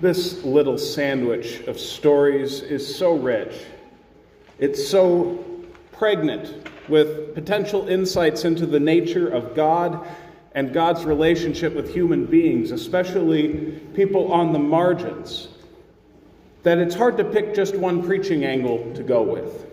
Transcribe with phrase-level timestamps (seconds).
[0.00, 3.54] This little sandwich of stories is so rich.
[4.58, 5.44] It's so
[5.92, 10.06] pregnant with potential insights into the nature of God
[10.54, 15.48] and God's relationship with human beings, especially people on the margins,
[16.62, 19.66] that it's hard to pick just one preaching angle to go with.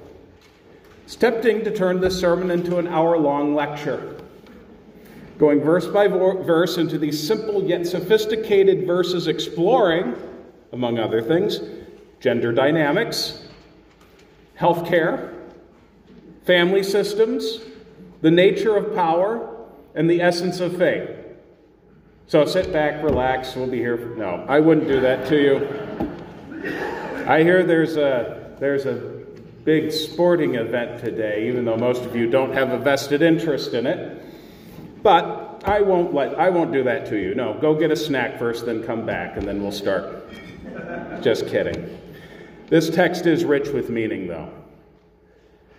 [1.03, 4.15] It's tempting to turn this sermon into an hour long lecture,
[5.37, 10.15] going verse by verse into these simple yet sophisticated verses exploring,
[10.71, 11.59] among other things,
[12.19, 13.43] gender dynamics,
[14.59, 15.33] healthcare,
[16.45, 17.59] family systems,
[18.21, 19.49] the nature of power,
[19.95, 21.09] and the essence of faith.
[22.27, 23.97] So sit back, relax, we'll be here.
[23.97, 27.27] For, no, I wouldn't do that to you.
[27.27, 29.23] I hear there's a there's a
[29.65, 33.85] big sporting event today, even though most of you don't have a vested interest in
[33.85, 34.21] it.
[35.03, 37.35] But I won't let I won't do that to you.
[37.35, 40.31] No, go get a snack first, then come back, and then we'll start.
[41.21, 41.99] Just kidding.
[42.69, 44.49] This text is rich with meaning, though.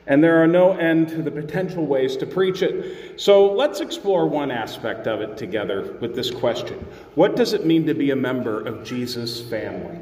[0.07, 3.19] And there are no end to the potential ways to preach it.
[3.19, 6.79] So let's explore one aspect of it together with this question
[7.15, 9.99] What does it mean to be a member of Jesus' family?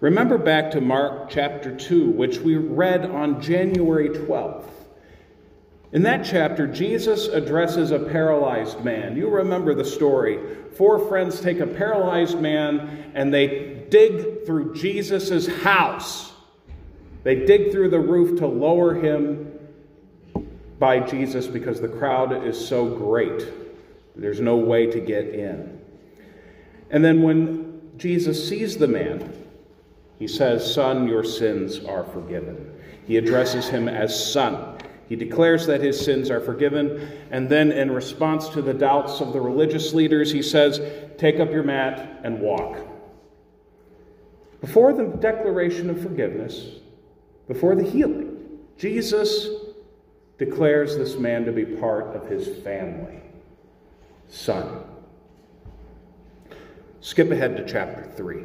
[0.00, 4.75] Remember back to Mark chapter 2, which we read on January 12th.
[5.92, 9.16] In that chapter, Jesus addresses a paralyzed man.
[9.16, 10.38] You remember the story.
[10.76, 16.32] Four friends take a paralyzed man and they dig through Jesus' house
[17.26, 19.52] they dig through the roof to lower him
[20.78, 23.48] by Jesus because the crowd is so great.
[24.14, 25.80] There's no way to get in.
[26.88, 29.34] And then when Jesus sees the man,
[30.20, 32.80] he says, Son, your sins are forgiven.
[33.08, 34.75] He addresses him as son.
[35.08, 37.12] He declares that his sins are forgiven.
[37.30, 40.80] And then, in response to the doubts of the religious leaders, he says,
[41.18, 42.78] Take up your mat and walk.
[44.60, 46.80] Before the declaration of forgiveness,
[47.48, 48.32] before the healing.
[48.78, 49.48] Jesus
[50.38, 53.22] declares this man to be part of his family,
[54.28, 54.82] son.
[57.00, 58.42] Skip ahead to chapter 3.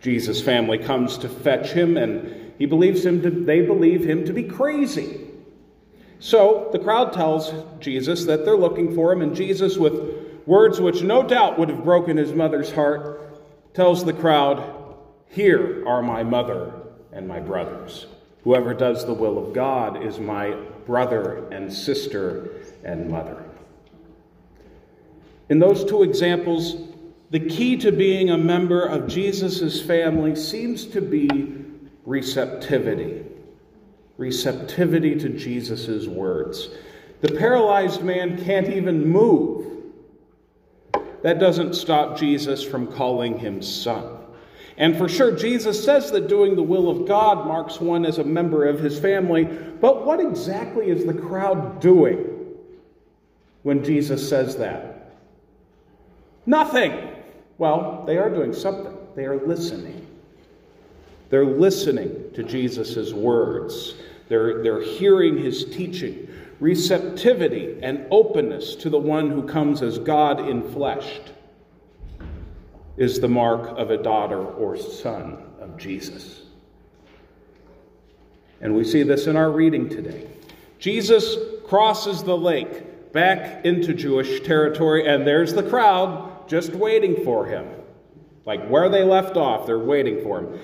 [0.00, 4.32] Jesus' family comes to fetch him, and he believes him to, they believe him to
[4.32, 5.25] be crazy.
[6.18, 11.02] So the crowd tells Jesus that they're looking for him, and Jesus, with words which
[11.02, 14.96] no doubt would have broken his mother's heart, tells the crowd,
[15.28, 16.72] Here are my mother
[17.12, 18.06] and my brothers.
[18.44, 20.52] Whoever does the will of God is my
[20.86, 22.50] brother and sister
[22.84, 23.44] and mother.
[25.48, 26.76] In those two examples,
[27.30, 31.64] the key to being a member of Jesus' family seems to be
[32.04, 33.24] receptivity.
[34.16, 36.70] Receptivity to Jesus' words.
[37.20, 39.66] The paralyzed man can't even move.
[41.22, 44.16] That doesn't stop Jesus from calling him son.
[44.78, 48.24] And for sure, Jesus says that doing the will of God marks one as a
[48.24, 49.44] member of his family.
[49.44, 52.26] But what exactly is the crowd doing
[53.62, 55.16] when Jesus says that?
[56.44, 57.08] Nothing.
[57.58, 60.05] Well, they are doing something, they are listening.
[61.28, 63.94] They're listening to Jesus' words,
[64.28, 66.28] they're, they're hearing his teaching.
[66.58, 71.20] Receptivity and openness to the one who comes as God in flesh
[72.96, 76.44] is the mark of a daughter or son of Jesus.
[78.62, 80.26] And we see this in our reading today.
[80.78, 81.36] Jesus
[81.66, 87.66] crosses the lake back into Jewish territory, and there's the crowd just waiting for him.
[88.44, 90.58] Like where they left off, they're waiting for him.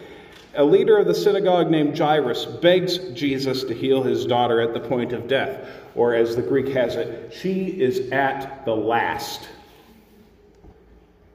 [0.55, 4.81] A leader of the synagogue named Jairus begs Jesus to heal his daughter at the
[4.81, 9.49] point of death, or as the Greek has it, she is at the last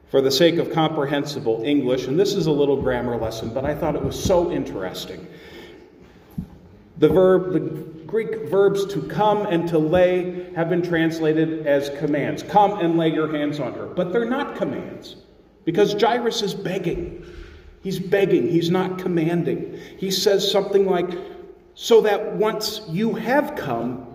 [0.10, 3.76] for the sake of comprehensible English, and this is a little grammar lesson, but I
[3.76, 5.28] thought it was so interesting.
[6.98, 12.42] The verb, the Greek verbs to come and to lay have been translated as commands.
[12.42, 13.86] Come and lay your hands on her.
[13.86, 15.18] But they're not commands
[15.66, 17.26] because Jairus is begging.
[17.88, 19.80] He's begging, he's not commanding.
[19.98, 21.10] He says something like,
[21.74, 24.06] so that once you have come,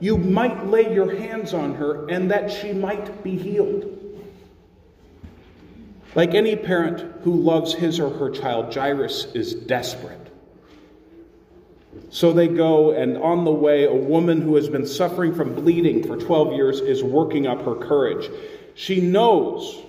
[0.00, 3.86] you might lay your hands on her and that she might be healed.
[6.14, 10.30] Like any parent who loves his or her child, Jairus is desperate.
[12.10, 16.06] So they go, and on the way, a woman who has been suffering from bleeding
[16.06, 18.30] for 12 years is working up her courage.
[18.74, 19.82] She knows,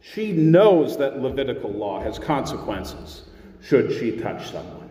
[0.00, 3.24] she knows that Levitical law has consequences
[3.62, 4.90] should she touch someone.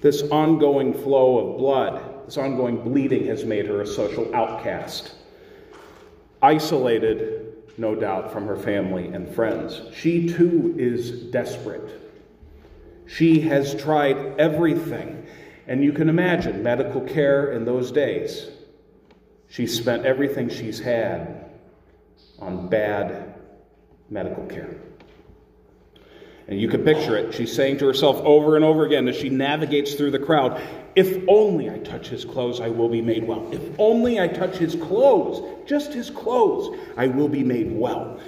[0.00, 5.14] This ongoing flow of blood, this ongoing bleeding has made her a social outcast.
[6.42, 9.82] isolated, no doubt, from her family and friends.
[9.94, 12.00] She too is desperate.
[13.06, 15.24] She has tried everything.
[15.68, 18.50] And you can imagine medical care in those days.
[19.48, 21.50] She spent everything she's had
[22.40, 23.31] on bad
[24.12, 24.76] medical care.
[26.46, 27.32] And you can picture it.
[27.34, 30.60] She's saying to herself over and over again as she navigates through the crowd
[30.94, 33.50] If only I touch his clothes, I will be made well.
[33.50, 38.20] If only I touch his clothes, just his clothes, I will be made well.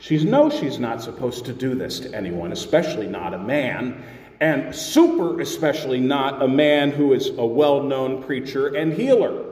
[0.00, 4.04] She knows she's not supposed to do this to anyone, especially not a man,
[4.40, 9.46] and super especially not a man who is a well known preacher and healer.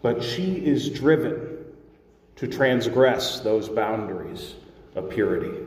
[0.00, 1.55] But she is driven
[2.36, 4.54] to transgress those boundaries
[4.94, 5.66] of purity.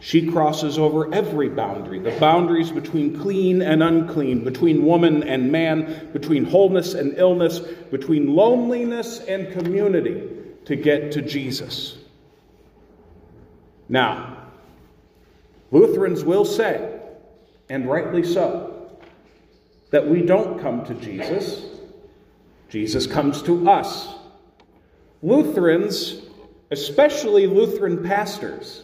[0.00, 6.10] She crosses over every boundary the boundaries between clean and unclean, between woman and man,
[6.12, 7.58] between wholeness and illness,
[7.90, 10.28] between loneliness and community
[10.66, 11.98] to get to Jesus.
[13.88, 14.36] Now,
[15.72, 17.00] Lutherans will say,
[17.68, 18.98] and rightly so,
[19.90, 21.64] that we don't come to Jesus,
[22.68, 24.14] Jesus comes to us.
[25.22, 26.28] Lutherans
[26.70, 28.82] especially Lutheran pastors,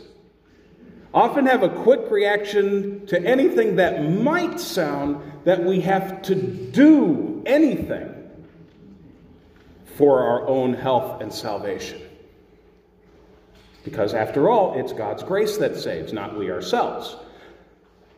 [1.13, 7.43] often have a quick reaction to anything that might sound that we have to do
[7.47, 8.11] anything
[9.97, 12.01] for our own health and salvation.
[13.85, 17.17] Because after all, it's God's grace that saves, not we ourselves.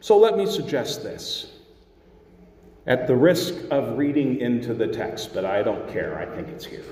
[0.00, 1.50] So let me suggest this.
[2.86, 6.64] At the risk of reading into the text, but I don't care, I think it's
[6.64, 6.84] here.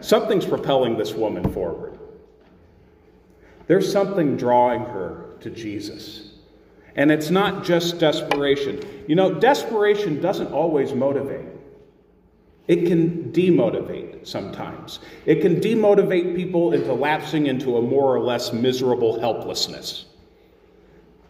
[0.00, 1.98] Something's propelling this woman forward.
[3.66, 6.32] There's something drawing her to Jesus.
[6.96, 8.80] And it's not just desperation.
[9.06, 11.46] You know, desperation doesn't always motivate.
[12.66, 15.00] It can demotivate sometimes.
[15.26, 20.04] It can demotivate people into lapsing into a more or less miserable helplessness.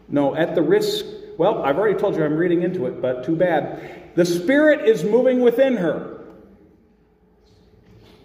[0.09, 1.05] No, at the risk,
[1.39, 4.13] well, I've already told you I'm reading into it, but too bad.
[4.17, 6.20] The Spirit is moving within her.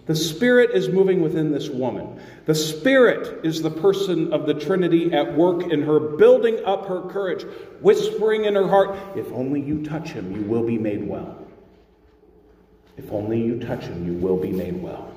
[0.05, 2.19] The Spirit is moving within this woman.
[2.45, 7.01] The Spirit is the person of the Trinity at work in her, building up her
[7.09, 7.43] courage,
[7.81, 11.37] whispering in her heart, If only you touch him, you will be made well.
[12.97, 15.11] If only you touch him, you will be made well.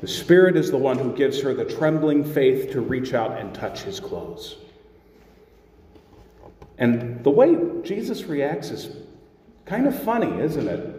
[0.00, 3.54] The Spirit is the one who gives her the trembling faith to reach out and
[3.54, 4.56] touch his clothes.
[6.78, 8.94] And the way Jesus reacts is
[9.64, 10.95] kind of funny, isn't it?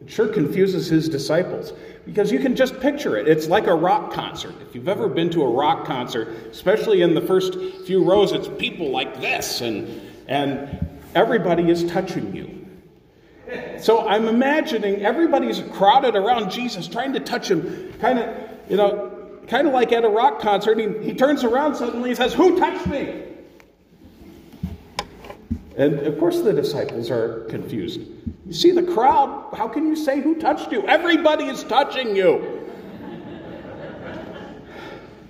[0.00, 1.72] It sure confuses his disciples
[2.04, 3.28] because you can just picture it.
[3.28, 4.54] It's like a rock concert.
[4.60, 7.54] If you've ever been to a rock concert, especially in the first
[7.86, 12.54] few rows, it's people like this, and, and everybody is touching you.
[13.78, 19.12] So I'm imagining everybody's crowded around Jesus trying to touch him, kind of, you know,
[19.48, 20.78] kind of like at a rock concert.
[20.78, 23.22] He, he turns around suddenly and says, Who touched me?
[25.76, 28.00] And of course, the disciples are confused.
[28.46, 30.86] You see the crowd, how can you say who touched you?
[30.86, 32.60] Everybody is touching you.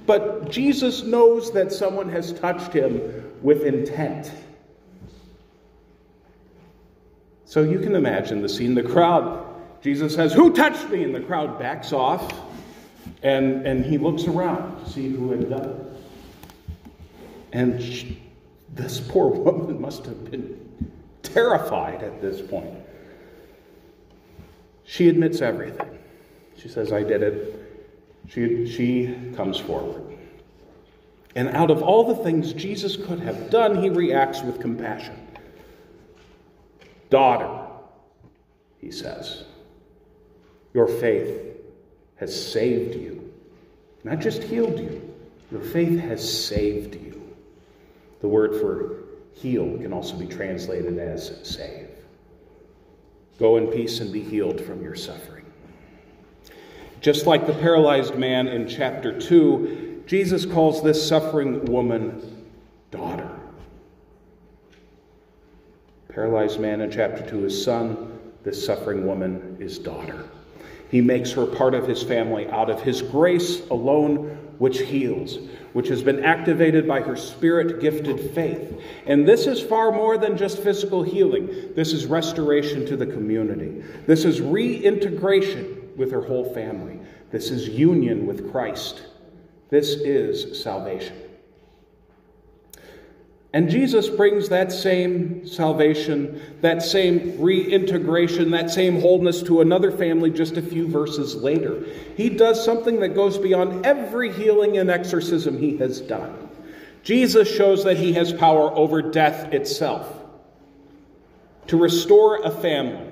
[0.06, 3.00] But Jesus knows that someone has touched him
[3.42, 4.30] with intent.
[7.44, 8.74] So you can imagine the scene.
[8.74, 9.46] The crowd,
[9.80, 11.04] Jesus says, Who touched me?
[11.04, 12.32] And the crowd backs off
[13.22, 15.86] and, and he looks around to see who had done it.
[17.52, 18.20] And she,
[18.74, 20.60] this poor woman must have been
[21.22, 22.74] terrified at this point.
[24.84, 25.98] She admits everything.
[26.56, 27.60] She says, I did it.
[28.28, 30.02] She, she comes forward.
[31.34, 35.16] And out of all the things Jesus could have done, he reacts with compassion.
[37.10, 37.66] Daughter,
[38.80, 39.44] he says,
[40.72, 41.56] your faith
[42.16, 43.32] has saved you.
[44.04, 45.14] Not just healed you,
[45.50, 47.34] your faith has saved you.
[48.20, 51.88] The word for heal can also be translated as save.
[53.38, 55.44] Go in peace and be healed from your suffering.
[57.00, 62.46] Just like the paralyzed man in chapter 2, Jesus calls this suffering woman
[62.90, 63.28] daughter.
[66.08, 70.28] Paralyzed man in chapter 2 is son, this suffering woman is daughter.
[70.90, 75.38] He makes her part of his family out of his grace alone, which heals,
[75.72, 78.80] which has been activated by her spirit gifted faith.
[79.06, 81.72] And this is far more than just physical healing.
[81.74, 83.82] This is restoration to the community.
[84.06, 87.00] This is reintegration with her whole family.
[87.30, 89.02] This is union with Christ.
[89.70, 91.23] This is salvation.
[93.54, 100.30] And Jesus brings that same salvation, that same reintegration, that same wholeness to another family
[100.32, 101.86] just a few verses later.
[102.16, 106.48] He does something that goes beyond every healing and exorcism he has done.
[107.04, 110.12] Jesus shows that he has power over death itself
[111.68, 113.06] to restore a family.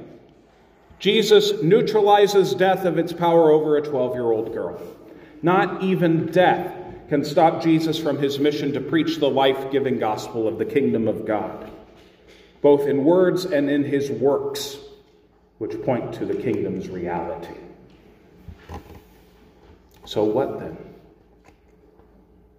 [0.99, 4.83] Jesus neutralizes death of its power over a 12 year old girl.
[5.41, 6.82] Not even death
[7.13, 11.07] can stop Jesus from his mission to preach the life giving gospel of the kingdom
[11.07, 11.71] of God,
[12.63, 14.79] both in words and in his works,
[15.59, 17.53] which point to the kingdom's reality.
[20.07, 20.79] So, what then?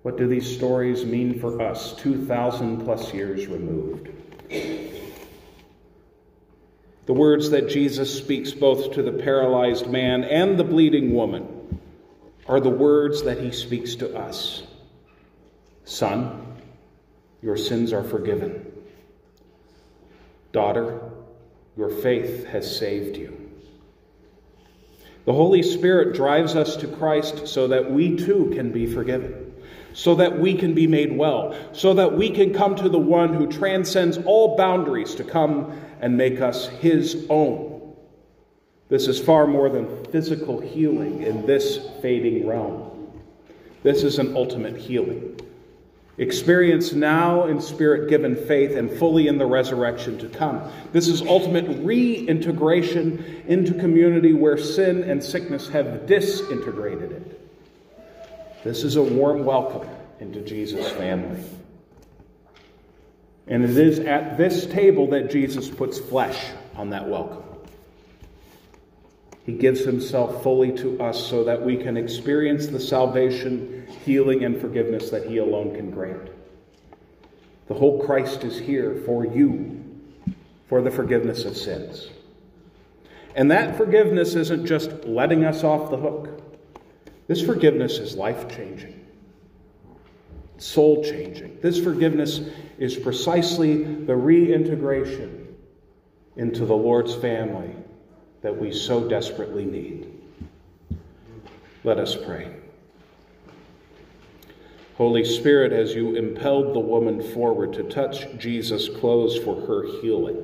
[0.04, 4.10] What do these stories mean for us, 2,000 plus years removed?
[7.08, 11.63] The words that Jesus speaks both to the paralyzed man and the bleeding woman
[12.48, 14.64] are the words that he speaks to us
[15.86, 16.46] Son,
[17.42, 18.72] your sins are forgiven.
[20.54, 21.02] Daughter,
[21.76, 23.44] your faith has saved you.
[25.26, 29.54] The Holy Spirit drives us to Christ so that we too can be forgiven,
[29.94, 33.34] so that we can be made well, so that we can come to the one
[33.34, 37.73] who transcends all boundaries to come and make us his own.
[38.94, 43.12] This is far more than physical healing in this fading realm.
[43.82, 45.40] This is an ultimate healing.
[46.20, 50.72] Experience now in spirit given faith and fully in the resurrection to come.
[50.92, 57.50] This is ultimate reintegration into community where sin and sickness have disintegrated it.
[58.64, 61.44] This is a warm welcome into Jesus' family.
[63.48, 66.40] And it is at this table that Jesus puts flesh
[66.76, 67.53] on that welcome.
[69.46, 74.60] He gives himself fully to us so that we can experience the salvation, healing, and
[74.60, 76.30] forgiveness that he alone can grant.
[77.68, 79.84] The whole Christ is here for you,
[80.68, 82.10] for the forgiveness of sins.
[83.36, 86.42] And that forgiveness isn't just letting us off the hook.
[87.28, 89.06] This forgiveness is life changing,
[90.58, 91.58] soul changing.
[91.62, 92.42] This forgiveness
[92.78, 95.56] is precisely the reintegration
[96.36, 97.76] into the Lord's family
[98.44, 100.08] that we so desperately need.
[101.84, 102.54] Let us pray.
[104.96, 110.44] Holy Spirit, as you impelled the woman forward to touch Jesus' clothes for her healing,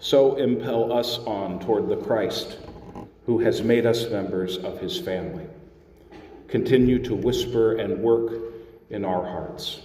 [0.00, 2.58] so impel us on toward the Christ
[3.24, 5.46] who has made us members of his family.
[6.48, 8.32] Continue to whisper and work
[8.90, 9.80] in our hearts.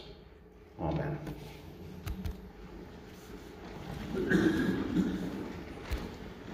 [0.80, 1.18] Amen.